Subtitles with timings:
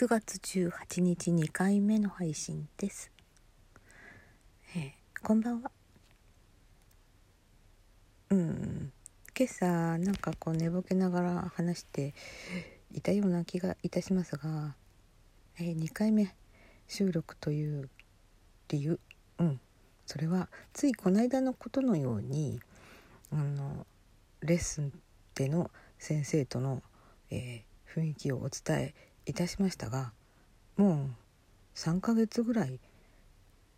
[0.00, 3.10] 9月18日2回目の配信です、
[4.76, 4.92] えー
[5.26, 5.72] こんばんは。
[8.30, 8.92] うん。
[9.36, 9.66] 今朝
[9.98, 12.14] なんかこう寝ぼけながら話して
[12.92, 14.76] いたような気がいたしますが、
[15.58, 16.32] えー2回目
[16.86, 17.90] 収録という
[18.68, 19.00] 理由。
[19.40, 19.60] うん。
[20.06, 22.60] それはついこの間のことのように
[23.32, 23.84] あの
[24.42, 24.92] レッスン
[25.34, 26.84] での先生との、
[27.32, 28.94] えー雰囲気をお伝え
[29.28, 30.12] いたしましたが
[30.76, 32.80] もう3ヶ月ぐらい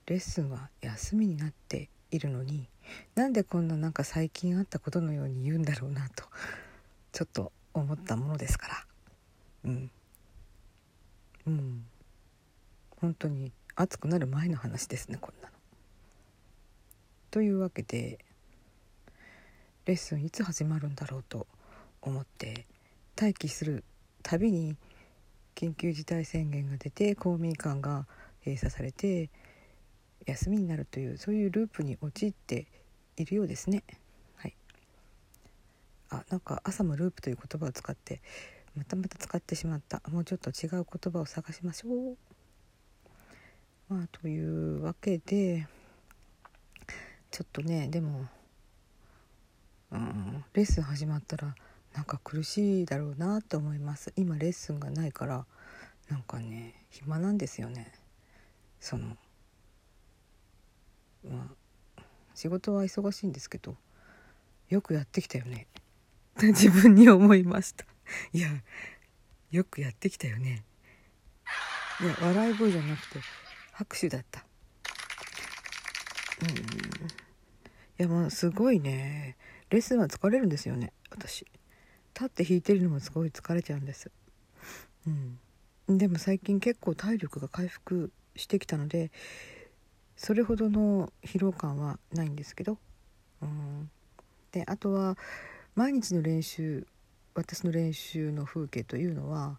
[0.07, 2.69] レッスンは休みになっているのに
[3.15, 6.25] なんでこんななんか最近あったことのように言うんだろうなと
[7.13, 8.75] ちょっと思ったものですから。
[9.65, 9.91] うん。
[11.47, 11.85] うん。
[13.01, 15.55] 本当に暑くなる前の話ですねこんなの。
[17.31, 18.19] というわけで
[19.87, 21.47] レッスンいつ始まるんだろうと
[22.03, 22.67] 思って
[23.21, 23.85] 待機する
[24.23, 24.77] たびに
[25.55, 28.07] 緊急事態宣言が出て公民館が
[28.45, 29.31] 閉鎖されて
[30.27, 32.67] 休みになるというそういうループに陥って
[33.17, 33.83] いるようですね。
[34.37, 34.55] はい、
[36.11, 38.21] あなんか朝もループという言葉を使って
[38.77, 42.17] またまた使ってしまったもうちょっと違う言葉を探しましょう。
[43.89, 45.67] まあというわけで
[47.31, 48.27] ちょっとねでも、
[49.93, 51.55] うん、レッスン始まったら
[51.95, 54.13] なんか苦しいだろうなと思います。
[54.17, 55.47] 今レッスンがないから
[56.09, 57.93] なんかね暇なんですよね。
[58.81, 59.17] その
[61.29, 61.49] ま
[61.99, 62.03] あ
[62.35, 63.77] 仕事は忙しいんですけど
[64.69, 65.67] よくやってきたよね。
[66.41, 67.85] 自分に思いました。
[68.33, 68.49] いや
[69.51, 70.65] よくやってきたよね。
[72.01, 73.21] いや笑い声じゃなくて
[73.73, 74.45] 拍手だった。
[76.43, 76.49] うん。
[76.49, 76.61] い
[77.99, 79.37] やもうすごいね。
[79.69, 81.47] レッスンは疲れるんですよね私。
[82.15, 84.11] 立って弾いてるのもすごい疲れちゃうんです。
[85.07, 85.99] うん。
[85.99, 89.11] でも最近結構体力が回復してきたので
[90.17, 92.79] それほどの疲労感はないんですけど。
[93.43, 93.91] うん。
[94.53, 95.17] であとは
[95.75, 96.87] 毎日の練習
[97.35, 99.59] 私の練習の風景というのは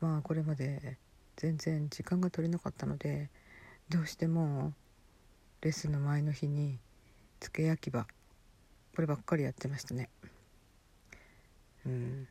[0.00, 0.98] まあこれまで
[1.36, 3.30] 全然時間が取れなかったので
[3.88, 4.72] どうしても
[5.60, 6.78] レッスンの前の日に
[7.40, 8.06] 付け焼き場
[8.94, 10.10] こればっかりやってましたね。
[11.86, 12.28] うん。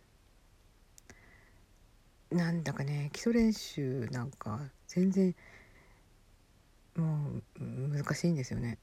[2.32, 5.36] なんだかね基礎練習なんか全然
[6.96, 8.78] もう難しいんですよね。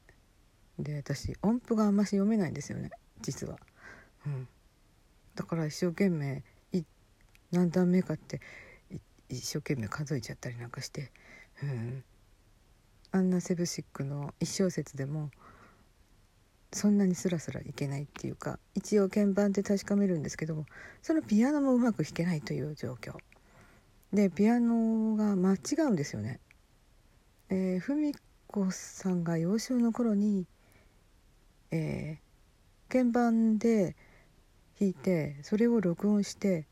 [0.78, 2.90] で私音符があんまし読めないんですよね
[3.20, 3.58] 実は、
[4.26, 4.48] うん、
[5.34, 6.42] だから一生懸命
[6.72, 6.82] い
[7.50, 8.40] 何段目かって
[8.90, 8.98] い
[9.28, 11.10] 一生懸命数えちゃったりなんかして、
[11.62, 12.04] うん、
[13.10, 15.30] あんなセブシックの一小節でも
[16.72, 20.66] そんなにスラスラいけないっていうか一応鍵盤で確かめるんですけど
[21.02, 23.16] そのピアノもうまく弾けないという状況
[24.12, 26.40] でピアノが間違うんですよね。
[27.50, 28.12] えー、文
[28.46, 30.46] 子さんが幼少の頃に、
[31.70, 33.96] えー、鍵盤で
[34.80, 36.66] 弾いてそれを録音して、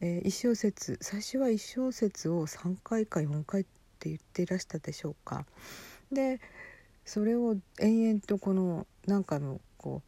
[0.00, 3.64] えー、一小節最初は一小節を3回か4回っ
[3.98, 5.46] て言っていらしたでしょうか。
[6.12, 6.40] で
[7.04, 10.02] それを延々とこの何回もこ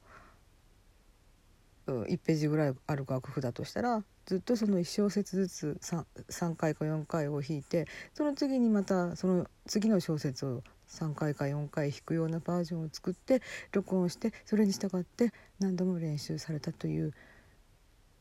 [1.86, 17.12] う1ページぐらいある楽譜だとしたらずっとその1小節ずつ 3, 3回か4回を弾いてその次にまたその次の小節を3回か4回弾くようなバージョンを作って録音してそれに従って何度も練習されたという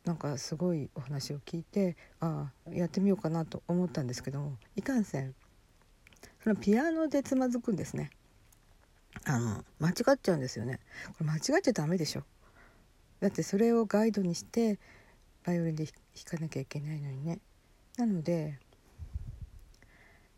[0.03, 5.33] なんかすごいお話を聞いてああやってみようかなと思ったんですけどもいかんせん
[6.43, 8.09] そのピアノでつまずくんですね。
[9.25, 10.79] あの間違っちゃうんですよね。
[11.17, 12.23] これ間違っちゃダメでしょ。
[13.19, 14.79] だってそれをガイドにして
[15.45, 15.93] バイオリンで弾
[16.25, 17.39] かなきゃいけないのにね。
[17.97, 18.59] なので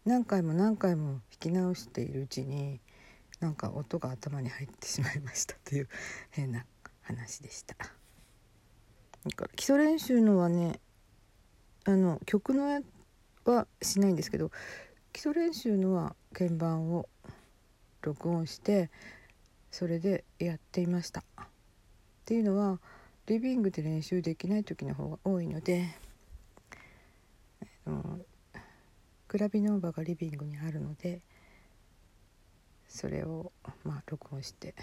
[0.06, 2.80] 何回も何回も弾き直しているうちに
[3.40, 5.90] なんか音が頭に入ってしまいましたという
[6.30, 6.66] 変な
[7.02, 7.75] 話でした。
[7.75, 7.86] だ
[9.36, 10.80] か基礎練習のはね
[11.86, 12.81] あの曲のや
[13.45, 14.51] はしないんですけど
[15.13, 17.07] 基礎練習のは鍵盤を
[18.06, 18.92] 録音して
[19.72, 21.22] それでやっていました。
[21.22, 21.24] っ
[22.25, 22.80] ていうのは
[23.25, 25.88] リビングで練習できない時の方が多いので
[29.28, 31.22] グラビノーバがリビングにあるので
[32.88, 33.52] それを
[33.84, 34.75] まあ録音して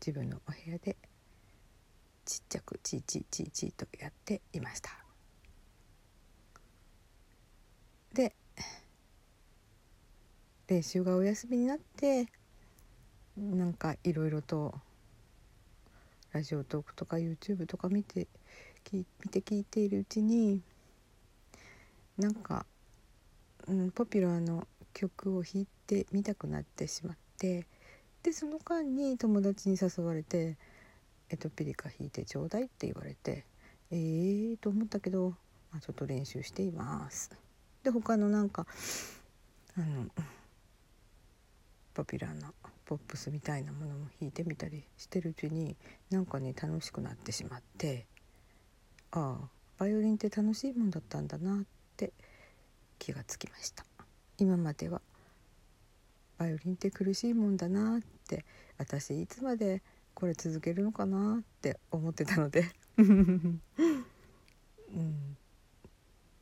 [0.00, 0.96] 自分のお部屋で
[2.24, 4.90] ちっちゃくチーチーチーチーとやっていました。
[8.14, 8.34] で
[10.66, 12.26] 練習がお休みになって
[13.38, 14.74] なんかいろいろと
[16.32, 18.26] ラジオトークとか YouTube とか見て
[18.84, 20.60] き見て聞いているうちに
[22.18, 22.66] なんか
[23.68, 27.66] うん、ポピュラーの曲を弾いてみたくなってしまって
[28.22, 30.56] でその間に友達に誘われて
[31.28, 33.44] 「エトピリカ弾いてちょうだい」って言われて
[33.90, 35.30] ええー、と思ったけど、
[35.70, 37.30] まあ、ちょっと練習しています。
[37.82, 38.66] で他のなんか
[39.76, 40.08] あの
[41.98, 42.52] ポピュラーな
[42.86, 45.74] ポップスみたいなものも弾いてみたりしてるうちに
[46.10, 48.06] なんかね楽しくなってしまって
[49.10, 49.48] ああ
[49.78, 51.58] バイオリンって楽しいもんだったんだなっ
[51.96, 52.12] て
[53.00, 53.84] 気がつきました。
[54.38, 55.00] 今までは
[56.38, 58.44] バイオリンって苦しいもんだなって
[58.78, 59.82] 私いつまで
[60.14, 62.70] これ続けるのかなって思ってたので。
[62.98, 63.60] うん、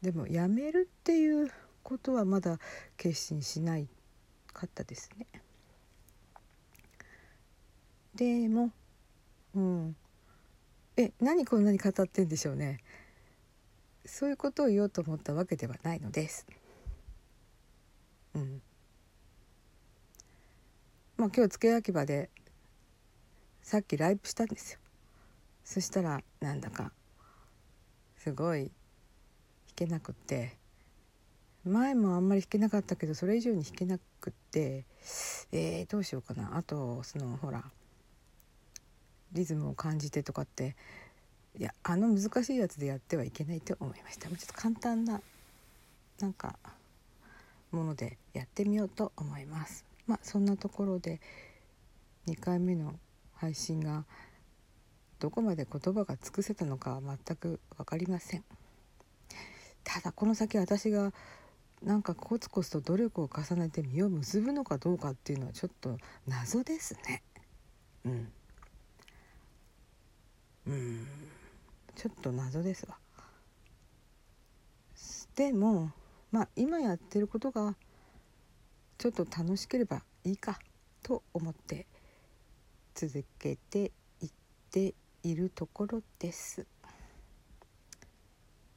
[0.03, 1.51] でもやめるっていう
[1.83, 2.59] ことはまだ
[2.99, 3.89] 決心しない
[4.53, 5.27] かったですね。
[8.17, 8.71] でも、
[9.55, 9.97] うん、
[10.97, 12.81] え何こんなに語ってんでしょうね。
[14.07, 16.47] そういうことを言おうと思ったわけではないのです。
[18.35, 18.63] うん。
[21.19, 22.31] まあ今日付け焼き場で
[23.61, 24.79] さっきライブしたんですよ。
[25.63, 26.93] そしたらなんだか
[28.17, 28.71] すごい弾
[29.75, 30.57] けなくって
[31.67, 34.87] 前もあんまり弾けなかったけどそれ以上に弾けなくって
[35.53, 37.65] えー、どうしようかなあとそのほら
[39.33, 40.77] リズムを感じてとかって
[41.59, 44.29] いやあの難しいやつでやってはいけないと思いました。
[44.29, 45.21] もうちょっと簡単な
[46.21, 46.57] なんか
[47.71, 49.85] ものでやってみようと思います。
[50.07, 51.21] まあそんなところで
[52.27, 52.95] 2回目の
[53.35, 54.05] 配信が
[55.19, 58.45] どこまで言葉が尽くせたのかは全く分かりません。
[59.83, 61.13] ただこの先私が
[61.83, 65.97] なんかコツコツと努力を重ねて実を結ぶのかどうかっていうのはちょっと
[66.27, 67.23] 謎ですね。
[68.05, 68.33] うん。
[70.67, 72.97] ちょっと謎ですわ
[75.37, 75.93] でも
[76.33, 77.77] まあ今やってることが
[78.99, 80.59] ちょっと楽しければいいか
[81.03, 81.87] と思って
[82.95, 83.93] 続けて
[84.23, 84.31] いっ
[84.71, 86.67] ているところです。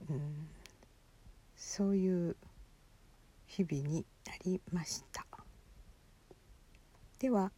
[0.10, 0.48] うん、
[1.56, 2.36] そういう
[3.46, 5.26] 日々になりました。
[7.20, 7.52] では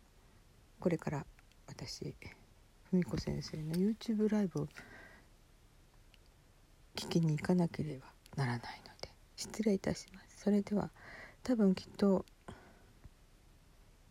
[0.79, 1.25] これから
[1.67, 2.13] 私
[2.91, 4.67] 文子先生の YouTube ライブを
[6.95, 10.43] 聞きに行かなければならないので失礼いたします。
[10.43, 10.89] それでは
[11.41, 12.25] 多分きっと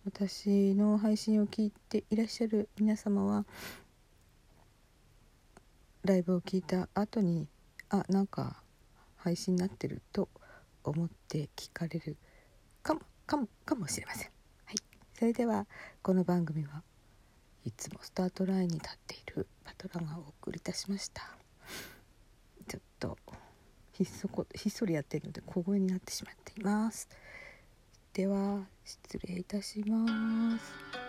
[0.07, 3.45] 私の配信を聞いていらっしゃる皆様は
[6.03, 7.49] ライブを聞いた後に
[7.91, 8.63] あなんか
[9.17, 10.31] 配信になってると
[10.85, 12.17] 思って聞かれる
[12.83, 14.31] かもかもかもしれません。
[14.65, 14.77] はい、
[15.13, 15.67] それでは
[16.03, 16.83] この番組は
[17.65, 21.23] いつもスタートラインに立っているパトラがお送りいたしました。
[22.69, 23.19] ちょっと
[23.93, 27.09] ひっそこひっそりやってるので小声になってしまっています。
[28.15, 31.00] では失礼いたします。